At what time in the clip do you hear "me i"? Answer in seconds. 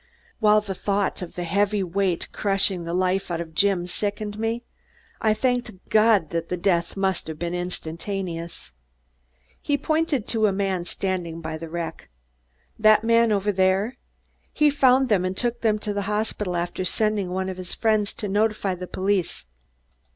4.39-5.35